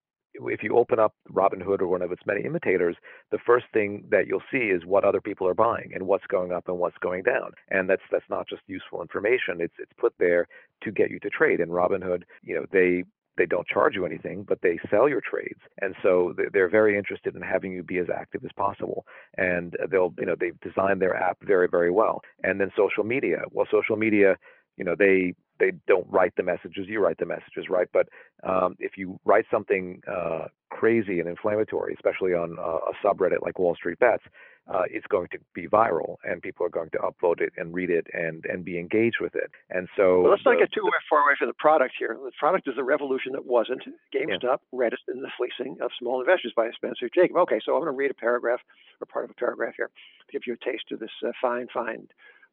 [0.48, 2.96] if you open up Robinhood or one of its many imitators,
[3.32, 6.52] the first thing that you'll see is what other people are buying and what's going
[6.52, 7.52] up and what's going down.
[7.70, 9.60] And that's that's not just useful information.
[9.60, 10.48] It's it's put there
[10.84, 11.60] to get you to trade.
[11.60, 13.04] And Robinhood, you know, they
[13.38, 17.36] they don't charge you anything, but they sell your trades, and so they're very interested
[17.36, 19.06] in having you be as active as possible.
[19.38, 22.22] And they'll, you know, they've designed their app very, very well.
[22.44, 23.44] And then social media.
[23.52, 24.38] Well, social media,
[24.78, 26.88] you know, they they don't write the messages.
[26.88, 27.88] You write the messages, right?
[27.94, 28.10] But
[28.44, 33.60] um, if you write something uh, crazy and inflammatory, especially on uh, a subreddit like
[33.60, 34.24] Wall Street Bets,
[34.72, 37.90] uh, it's going to be viral and people are going to upload it and read
[37.90, 39.52] it and, and be engaged with it.
[39.70, 42.18] And so well, let's the, not get too far away from the product here.
[42.24, 44.80] The product is a revolution that wasn't GameStop, yeah.
[44.80, 47.38] Reddit, and the fleecing of small investors by Spencer Jakab.
[47.44, 48.60] Okay, so I'm going to read a paragraph
[49.00, 51.68] or part of a paragraph here to give you a taste of this uh, fine,
[51.74, 52.08] fine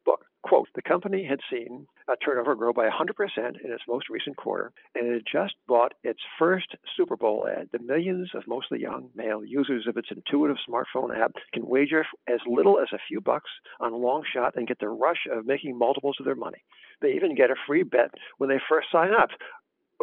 [0.05, 0.25] book.
[0.41, 4.71] Quote, the company had seen a turnover grow by 100% in its most recent quarter,
[4.95, 7.69] and it had just bought its first Super Bowl ad.
[7.71, 12.39] The millions of mostly young male users of its intuitive smartphone app can wager as
[12.47, 13.49] little as a few bucks
[13.81, 16.63] on a long shot and get the rush of making multiples of their money.
[17.01, 19.29] They even get a free bet when they first sign up.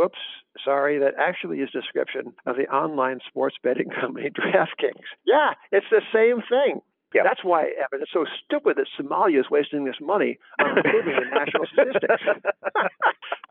[0.02, 0.18] Oops,
[0.62, 5.09] sorry, that actually is description of the online sports betting company DraftKings.
[5.24, 6.82] Yeah, it's the same thing.
[7.16, 7.22] Yeah.
[7.24, 11.24] That's why Evan, it's so stupid that Somalia is wasting this money on improving the
[11.33, 12.22] national statistics.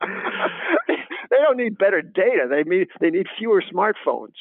[1.32, 2.47] they don't need better data.
[2.49, 4.36] They need they need fewer smartphones.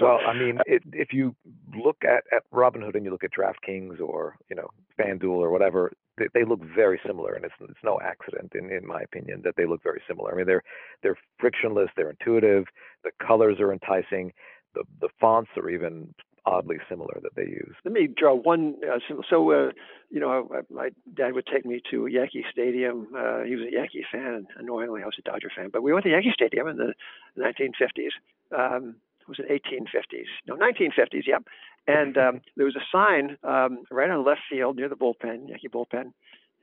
[0.00, 1.34] Well, I mean, it, if you
[1.76, 5.92] look at, at Robinhood and you look at DraftKings or you know FanDuel or whatever,
[6.16, 9.54] they, they look very similar, and it's it's no accident, in in my opinion, that
[9.56, 10.32] they look very similar.
[10.32, 10.62] I mean, they're
[11.02, 12.64] they're frictionless, they're intuitive,
[13.02, 14.32] the colors are enticing,
[14.74, 16.14] the the fonts are even
[16.46, 17.74] oddly similar that they use.
[17.84, 18.76] Let me draw one.
[18.84, 19.70] Uh, so, uh,
[20.10, 23.08] you know, my dad would take me to Yankee Stadium.
[23.16, 24.46] Uh, he was a Yankee fan.
[24.56, 25.70] Annoyingly, I was a Dodger fan.
[25.72, 26.94] But we went to Yankee Stadium in the
[27.38, 28.12] 1950s.
[28.56, 30.26] Um, was it 1850s?
[30.46, 31.26] No, 1950s.
[31.26, 31.44] Yep.
[31.86, 35.48] And um, there was a sign um, right on the left field near the bullpen,
[35.48, 36.12] Yankee bullpen,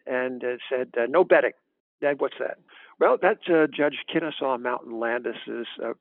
[0.05, 1.53] and it said uh, "No betting."
[2.01, 2.57] Dad, what's that?
[2.99, 5.93] Well, that's uh, Judge Kennesaw Mountain Landis's uh,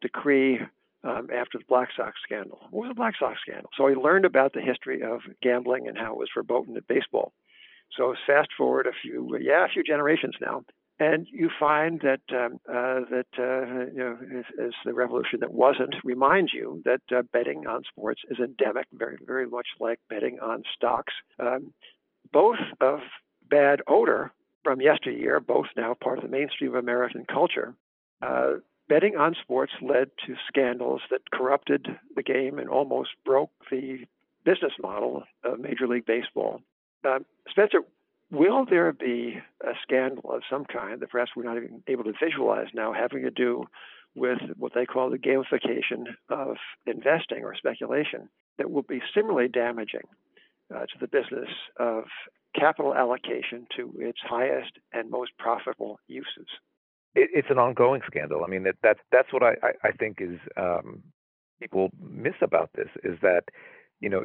[0.00, 0.60] decree
[1.04, 2.58] um, after the Black Sox scandal.
[2.70, 3.70] What was the Black Sox scandal?
[3.76, 7.32] So he learned about the history of gambling and how it was verboten at baseball.
[7.96, 10.64] So fast forward a few, yeah, a few generations now,
[11.00, 15.52] and you find that um, uh, that uh, you know, as, as, the revolution that
[15.52, 20.38] wasn't reminds you that uh, betting on sports is endemic, very very much like betting
[20.40, 21.14] on stocks.
[21.38, 21.72] Um,
[22.32, 23.00] both of
[23.48, 24.32] bad odor
[24.64, 27.74] from yesteryear, both now part of the mainstream of American culture.
[28.88, 34.06] Betting on sports led to scandals that corrupted the game and almost broke the
[34.44, 36.62] business model of Major League Baseball.
[37.06, 37.18] Uh,
[37.50, 37.80] Spencer,
[38.30, 42.14] will there be a scandal of some kind that perhaps we're not even able to
[42.22, 43.64] visualize now having to do
[44.14, 50.06] with what they call the gamification of investing or speculation that will be similarly damaging
[50.74, 51.48] uh, to the business
[51.78, 52.04] of
[52.54, 56.48] capital allocation to its highest and most profitable uses?
[57.14, 58.44] It, it's an ongoing scandal.
[58.44, 61.02] I mean, that, that's that's what I, I, I think is um,
[61.60, 63.44] people miss about this is that
[64.00, 64.22] you know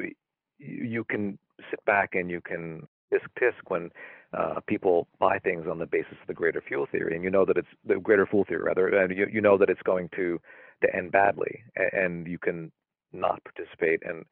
[0.58, 1.38] you, can
[1.70, 3.90] sit back and you can tisk tisk when
[4.36, 7.44] uh, people buy things on the basis of the greater fool theory, and you know
[7.44, 10.40] that it's the greater fool theory rather, and you, you know that it's going to
[10.82, 12.70] to end badly, and, and you can
[13.12, 14.24] not participate and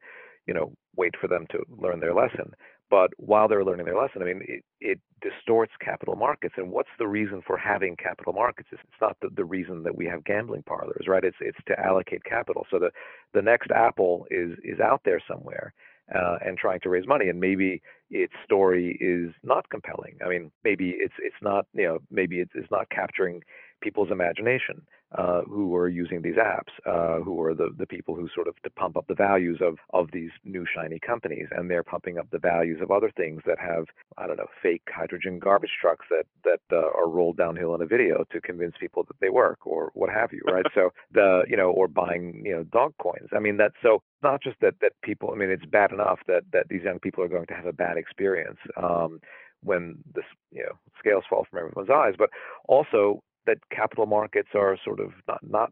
[0.45, 2.53] you know wait for them to learn their lesson.
[2.93, 6.53] But while they're learning their lesson, I mean, it, it distorts capital markets.
[6.57, 8.69] And what's the reason for having capital markets?
[8.71, 11.23] It's not the, the reason that we have gambling parlors, right?
[11.23, 12.67] It's it's to allocate capital.
[12.69, 12.91] So the
[13.33, 15.73] the next Apple is is out there somewhere.
[16.13, 17.81] Uh, and trying to raise money, and maybe
[18.13, 20.17] its story is not compelling.
[20.23, 23.41] I mean, maybe it's it's not you know maybe it's, it's not capturing
[23.81, 24.81] people's imagination
[25.15, 28.55] uh, who are using these apps, uh, who are the, the people who sort of
[28.63, 32.27] to pump up the values of, of these new shiny companies, and they're pumping up
[32.31, 33.85] the values of other things that have
[34.17, 37.85] I don't know fake hydrogen garbage trucks that that uh, are rolled downhill in a
[37.85, 40.65] video to convince people that they work or what have you, right?
[40.73, 43.29] so the you know or buying you know dog coins.
[43.35, 45.31] I mean that's so not just that that people.
[45.31, 47.73] I mean it's bad enough that that these young people are going to have a
[47.73, 48.59] bad experience.
[48.77, 49.19] Um,
[49.63, 52.29] when the you know scales fall from everyone's eyes, but
[52.67, 55.71] also that capital markets are sort of not, not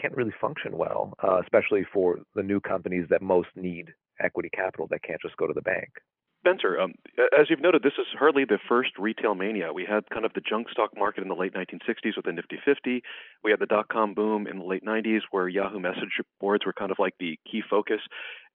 [0.00, 3.88] can't really function well, uh, especially for the new companies that most need
[4.20, 5.88] equity capital that can't just go to the bank.
[6.40, 6.94] Spencer, um,
[7.38, 9.74] as you've noted, this is hardly the first retail mania.
[9.74, 12.58] We had kind of the junk stock market in the late 1960s with the Nifty
[12.64, 13.02] 50.
[13.44, 16.72] We had the dot com boom in the late 90s where Yahoo message boards were
[16.72, 18.00] kind of like the key focus.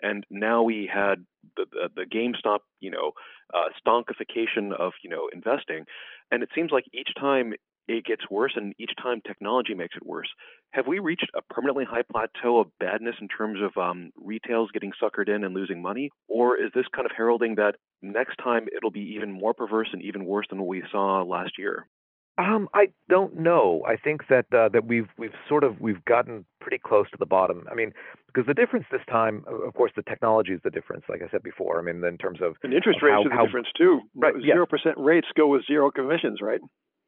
[0.02, 1.26] And now we had
[1.58, 3.12] the, the, the GameStop, you know,
[3.54, 5.86] uh, stonkification of, you know, investing.
[6.32, 7.54] And it seems like each time
[7.88, 10.28] it gets worse, and each time technology makes it worse.
[10.72, 14.92] Have we reached a permanently high plateau of badness in terms of um, retails getting
[15.02, 18.92] suckered in and losing money, or is this kind of heralding that next time it'll
[18.92, 21.88] be even more perverse and even worse than what we saw last year?
[22.38, 23.82] Um, I don't know.
[23.88, 27.26] I think that uh, that we've we've sort of we've gotten pretty close to the
[27.26, 27.66] bottom.
[27.72, 27.94] I mean,
[28.28, 31.06] because the difference this time, of course, the technology is the difference.
[31.08, 33.36] Like I said before, I mean, in terms of and interest rates how, are the
[33.36, 34.02] how, difference too.
[34.16, 36.60] Right, zero percent rates go with zero commissions, right?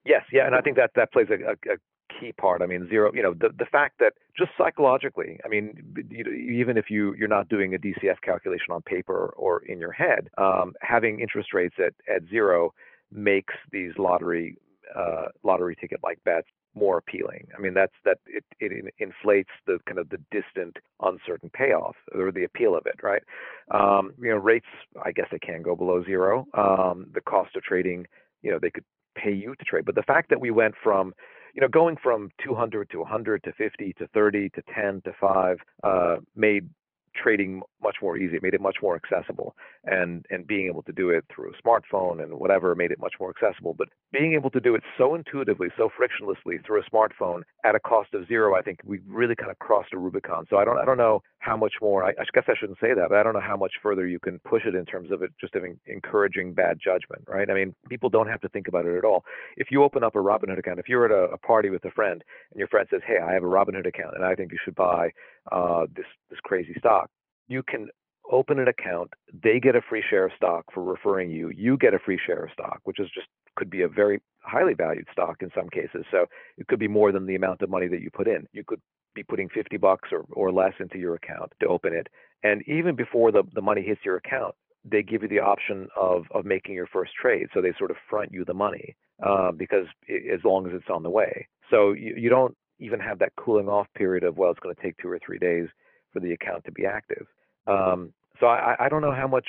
[0.05, 1.77] Yes, yeah, and I think that that plays a, a, a
[2.19, 2.61] key part.
[2.61, 3.11] I mean, zero.
[3.13, 5.73] You know, the the fact that just psychologically, I mean,
[6.09, 6.23] you,
[6.61, 10.29] even if you you're not doing a DCF calculation on paper or in your head,
[10.37, 12.73] um, having interest rates at at zero
[13.11, 14.57] makes these lottery
[14.95, 17.47] uh, lottery ticket like bets more appealing.
[17.57, 22.31] I mean, that's that it, it inflates the kind of the distant, uncertain payoff or
[22.31, 23.23] the appeal of it, right?
[23.71, 24.67] Um, you know, rates,
[25.03, 26.45] I guess they can go below zero.
[26.53, 28.05] Um, the cost of trading,
[28.43, 28.83] you know, they could
[29.21, 29.85] pay you to trade.
[29.85, 31.13] But the fact that we went from,
[31.53, 35.57] you know, going from 200 to 100 to 50 to 30 to 10 to 5
[35.83, 36.69] uh, made
[37.15, 38.35] trading much more easy.
[38.35, 41.67] It made it much more accessible, and and being able to do it through a
[41.67, 43.73] smartphone and whatever made it much more accessible.
[43.73, 47.79] But being able to do it so intuitively, so frictionlessly through a smartphone at a
[47.79, 50.45] cost of zero, I think we really kind of crossed a Rubicon.
[50.49, 52.03] So I don't I don't know how much more.
[52.03, 54.19] I, I guess I shouldn't say that, but I don't know how much further you
[54.19, 55.53] can push it in terms of it just
[55.85, 57.49] encouraging bad judgment, right?
[57.49, 59.23] I mean, people don't have to think about it at all.
[59.55, 61.91] If you open up a Robinhood account, if you're at a, a party with a
[61.91, 64.57] friend and your friend says, "Hey, I have a Robinhood account and I think you
[64.63, 65.09] should buy
[65.51, 67.09] uh, this this crazy stock,"
[67.47, 67.89] you can
[68.31, 69.11] open an account.
[69.43, 71.49] They get a free share of stock for referring you.
[71.49, 74.73] You get a free share of stock, which is just could be a very highly
[74.73, 76.05] valued stock in some cases.
[76.11, 76.25] So
[76.57, 78.47] it could be more than the amount of money that you put in.
[78.53, 78.81] You could
[79.15, 82.07] be putting 50 bucks or, or less into your account to open it
[82.43, 84.53] And even before the, the money hits your account,
[84.85, 87.47] they give you the option of, of making your first trade.
[87.53, 90.89] So they sort of front you the money uh, because it, as long as it's
[90.93, 91.47] on the way.
[91.69, 94.81] So you, you don't even have that cooling off period of, well, it's going to
[94.81, 95.67] take two or three days
[96.13, 97.27] for the account to be active.
[97.67, 99.45] Um, so I, I don't know how much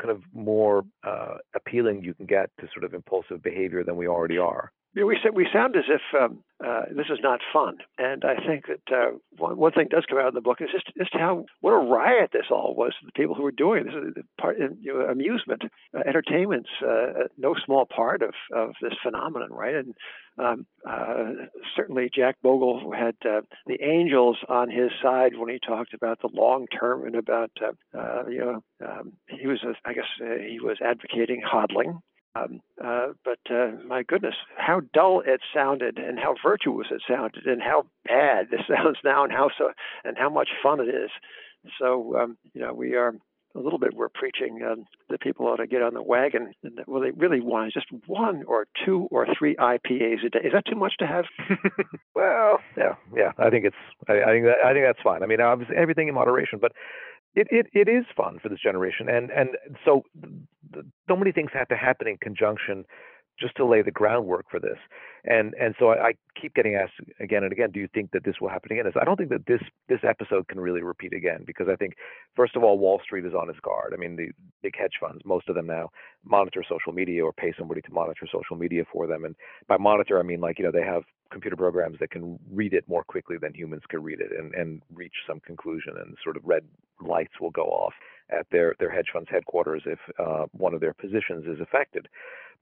[0.00, 4.08] kind of more uh, appealing you can get to sort of impulsive behavior than we
[4.08, 4.72] already are.
[4.94, 8.92] We we sound as if um, uh, this is not fun, and I think that
[8.92, 11.70] uh, one, one thing does come out of the book is just just how what
[11.70, 12.92] a riot this all was.
[13.04, 15.62] The people who were doing this, uh, part you know, amusement,
[15.96, 19.76] uh, entertainment's uh, no small part of of this phenomenon, right?
[19.76, 19.94] And
[20.38, 25.94] um, uh, certainly Jack Bogle had uh, the angels on his side when he talked
[25.94, 30.04] about the long term and about uh, uh, you know um, he was I guess
[30.20, 32.00] uh, he was advocating hodling
[32.34, 37.46] um, uh, but uh, my goodness, how dull it sounded, and how virtuous it sounded,
[37.46, 39.70] and how bad this sounds now, and how so,
[40.04, 41.10] and how much fun it is.
[41.78, 43.14] So um, you know, we are
[43.56, 43.94] a little bit.
[43.94, 44.76] We're preaching uh,
[45.08, 47.74] that people ought to get on the wagon, and that, well, they really want is
[47.74, 50.40] just one or two or three IPAs a day.
[50.44, 51.24] Is that too much to have?
[52.14, 53.32] well, yeah, yeah.
[53.38, 53.76] I think it's.
[54.08, 54.64] I, I think that.
[54.64, 55.22] I think that's fine.
[55.22, 56.72] I mean, obviously everything in moderation, but
[57.34, 59.50] it, it, it is fun for this generation, and and
[59.84, 60.04] so
[61.08, 62.84] so many things have to happen in conjunction
[63.38, 64.78] just to lay the groundwork for this.
[65.24, 68.24] And and so I, I, keep getting asked again and again, do you think that
[68.24, 68.90] this will happen again?
[68.98, 71.94] I don't think that this this episode can really repeat again because I think
[72.34, 73.92] first of all, Wall Street is on its guard.
[73.92, 74.28] I mean, the
[74.62, 75.90] big hedge funds, most of them now
[76.24, 79.24] monitor social media or pay somebody to monitor social media for them.
[79.24, 79.34] And
[79.68, 82.84] by monitor, I mean like you know they have computer programs that can read it
[82.88, 86.42] more quickly than humans can read it and, and reach some conclusion and sort of
[86.44, 86.64] red
[87.00, 87.92] lights will go off
[88.32, 92.08] at their, their hedge funds headquarters if uh, one of their positions is affected.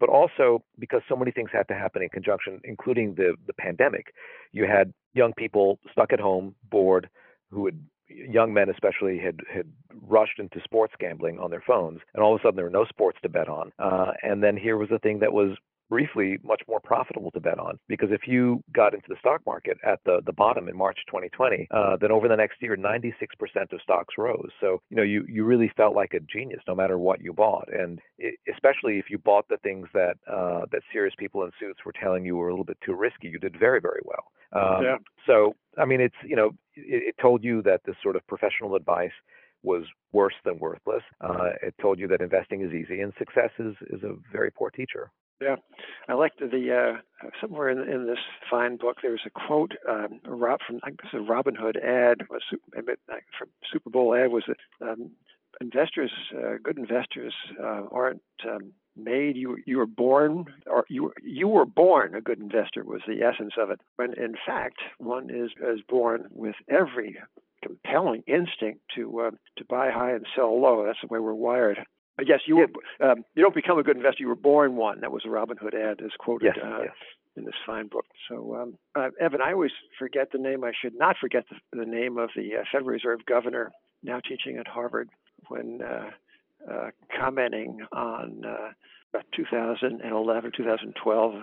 [0.00, 4.14] But also because so many things had to happen in conjunction, including the, the pandemic.
[4.52, 7.09] You had young people stuck at home, bored,
[7.50, 9.66] who had young men especially had had
[10.02, 12.85] rushed into sports gambling on their phones, and all of a sudden there were no
[12.85, 13.72] sports to bet on.
[13.78, 15.57] Uh, and then here was a thing that was
[15.88, 19.79] briefly much more profitable to bet on because if you got into the stock market
[19.87, 23.12] at the, the bottom in March 2020, uh, then over the next year, 96%
[23.72, 24.51] of stocks rose.
[24.61, 27.68] So, you know, you, you really felt like a genius no matter what you bought.
[27.72, 31.81] And it, especially if you bought the things that, uh, that serious people in suits
[31.85, 34.24] were telling you were a little bit too risky, you did very, very well.
[34.53, 34.96] Um, yeah.
[35.27, 38.74] So, I mean, it's, you know, it, it told you that this sort of professional
[38.74, 39.12] advice
[39.62, 41.03] was worse than worthless.
[41.20, 44.70] Uh, it told you that investing is easy and success is, is a very poor
[44.70, 45.11] teacher.
[45.40, 45.57] Yeah,
[46.09, 48.18] I liked the uh, somewhere in, in this
[48.51, 48.96] fine book.
[49.03, 52.96] There was a quote um, from I guess a Robinhood ad, a super,
[53.38, 55.12] from Super Bowl ad was that um,
[55.61, 59.37] investors, uh, good investors, uh, aren't um, made.
[59.37, 63.55] You you were born, or you you were born a good investor was the essence
[63.61, 63.81] of it.
[63.94, 67.16] When in fact, one is is born with every
[67.62, 70.85] compelling instinct to uh, to buy high and sell low.
[70.85, 71.79] That's the way we're wired.
[72.26, 72.68] Yes, you were.
[73.00, 74.22] Um, you don't become a good investor.
[74.22, 75.00] You were born one.
[75.00, 76.94] That was a Robinhood ad, as quoted yes, uh, yes.
[77.37, 78.07] in this fine book.
[78.28, 80.64] So, um, uh, Evan, I always forget the name.
[80.64, 83.70] I should not forget the, the name of the uh, Federal Reserve governor
[84.02, 85.11] now teaching at Harvard
[85.48, 86.11] when uh,
[86.70, 88.42] uh, commenting on
[89.35, 91.35] 2011, 2012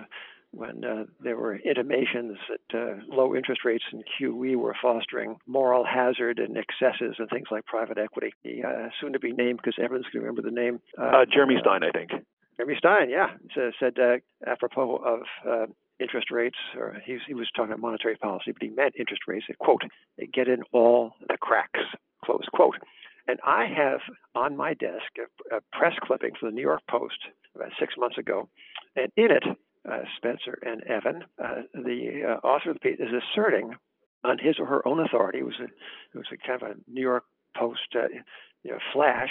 [0.56, 5.86] when uh, there were intimations that uh, low interest rates and QE were fostering moral
[5.86, 8.34] hazard and excesses and things like private equity.
[8.44, 10.80] He, uh, soon to be named because everyone's going to remember the name.
[10.98, 12.12] Uh, uh, Jeremy Stein, I think.
[12.58, 14.18] Jeremy Stein, yeah, so, said uh,
[14.50, 14.96] apropos
[15.46, 19.24] of interest rates, or he, he was talking about monetary policy, but he meant interest
[19.28, 19.46] rates.
[19.48, 19.82] That, quote,
[20.18, 21.80] they get in all the cracks,
[22.24, 22.76] close quote.
[23.28, 24.02] And I have
[24.36, 27.18] on my desk a, a press clipping from the New York Post
[27.56, 28.48] about six months ago,
[28.96, 29.44] and in it
[30.18, 33.76] Spencer and Evan, uh, the uh, author of the piece, is asserting
[34.24, 35.40] on his or her own authority.
[35.40, 37.24] It was a, it was a kind of a New York
[37.56, 38.08] Post uh,
[38.64, 39.30] you know, flash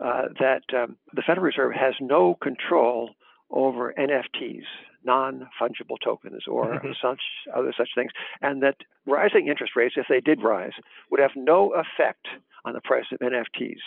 [0.00, 3.10] uh, that um, the Federal Reserve has no control
[3.50, 4.64] over NFTs,
[5.04, 6.92] non-fungible tokens, or mm-hmm.
[7.02, 7.20] such
[7.54, 10.72] other such things, and that rising interest rates, if they did rise,
[11.10, 12.28] would have no effect
[12.64, 13.80] on the price of NFTs.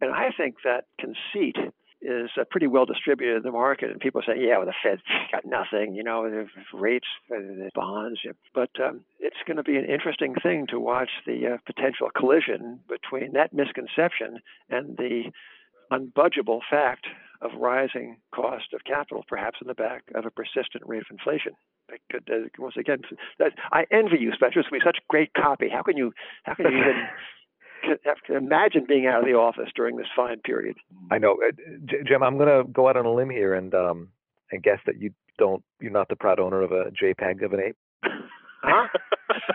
[0.00, 1.56] And I think that conceit
[2.02, 5.02] is uh, pretty well distributed in the market, and people say, "Yeah, well, the Fed's
[5.32, 6.46] got nothing, you know, the
[6.76, 8.20] rates, the bonds."
[8.54, 12.80] But um, it's going to be an interesting thing to watch the uh, potential collision
[12.88, 15.30] between that misconception and the
[15.92, 17.06] unbudgeable fact
[17.42, 21.52] of rising cost of capital, perhaps in the back of a persistent rate of inflation.
[21.88, 23.02] That could, uh, once again,
[23.72, 24.60] I envy you, Spencer.
[24.60, 25.68] It's going to be such great copy.
[25.68, 26.12] How can you,
[26.44, 27.08] how can you even
[28.04, 30.76] have to imagine being out of the office during this fine period.
[31.10, 31.52] I know, uh,
[32.06, 32.22] Jim.
[32.22, 34.08] I'm going to go out on a limb here and um,
[34.50, 35.62] and guess that you don't.
[35.80, 37.76] You're not the proud owner of a JPEG of an ape.
[38.62, 38.86] Huh?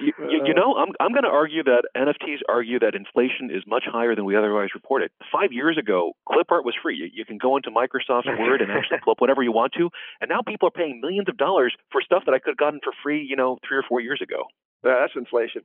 [0.00, 3.62] you, you, you know, I'm I'm going to argue that NFTs argue that inflation is
[3.66, 5.10] much higher than we otherwise reported.
[5.32, 6.96] Five years ago, clip art was free.
[6.96, 9.90] You, you can go into Microsoft Word and actually pull up whatever you want to,
[10.20, 12.80] and now people are paying millions of dollars for stuff that I could have gotten
[12.82, 14.44] for free, you know, three or four years ago.
[14.84, 15.62] Yeah, that's inflation.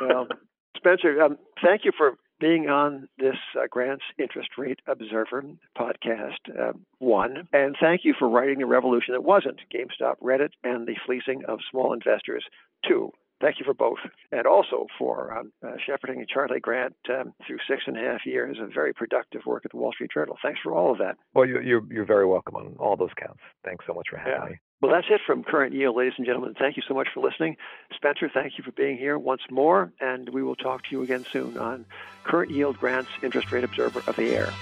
[0.00, 0.26] well,
[0.76, 5.44] Spencer, um, thank you for being on this uh, Grant's Interest Rate Observer
[5.78, 7.48] podcast, uh, one.
[7.52, 11.60] And thank you for writing the revolution that wasn't GameStop, Reddit, and the fleecing of
[11.70, 12.44] small investors,
[12.86, 13.12] two.
[13.40, 13.98] Thank you for both,
[14.30, 18.56] and also for um, uh, shepherding Charlie Grant um, through six and a half years
[18.60, 20.36] of very productive work at the Wall Street Journal.
[20.42, 21.16] Thanks for all of that.
[21.34, 23.40] Well, you, you're, you're very welcome on all those counts.
[23.64, 24.48] Thanks so much for having Yeah.
[24.50, 24.56] me.
[24.82, 26.54] Well, that's it from Current Yield, ladies and gentlemen.
[26.58, 27.56] Thank you so much for listening.
[27.94, 31.24] Spencer, thank you for being here once more, and we will talk to you again
[31.32, 31.86] soon on
[32.24, 34.52] Current Yield Grant's Interest Rate Observer of the Air.